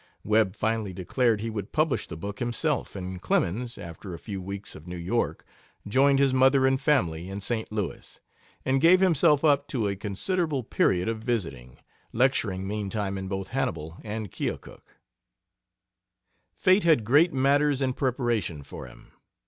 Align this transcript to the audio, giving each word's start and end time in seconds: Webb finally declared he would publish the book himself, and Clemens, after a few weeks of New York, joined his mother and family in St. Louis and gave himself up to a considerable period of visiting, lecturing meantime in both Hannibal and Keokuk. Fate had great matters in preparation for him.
Webb 0.23 0.55
finally 0.55 0.93
declared 0.93 1.41
he 1.41 1.51
would 1.51 1.71
publish 1.71 2.07
the 2.07 2.17
book 2.17 2.39
himself, 2.39 2.95
and 2.95 3.21
Clemens, 3.21 3.77
after 3.77 4.15
a 4.15 4.17
few 4.17 4.41
weeks 4.41 4.73
of 4.73 4.87
New 4.87 4.97
York, 4.97 5.45
joined 5.87 6.17
his 6.17 6.33
mother 6.33 6.65
and 6.65 6.81
family 6.81 7.29
in 7.29 7.39
St. 7.39 7.71
Louis 7.71 8.19
and 8.65 8.81
gave 8.81 8.99
himself 8.99 9.45
up 9.45 9.67
to 9.67 9.87
a 9.87 9.95
considerable 9.95 10.63
period 10.63 11.07
of 11.07 11.19
visiting, 11.19 11.77
lecturing 12.13 12.67
meantime 12.67 13.15
in 13.15 13.27
both 13.27 13.49
Hannibal 13.49 13.99
and 14.03 14.31
Keokuk. 14.31 14.97
Fate 16.55 16.83
had 16.83 17.05
great 17.05 17.31
matters 17.31 17.79
in 17.79 17.93
preparation 17.93 18.63
for 18.63 18.87
him. 18.87 19.11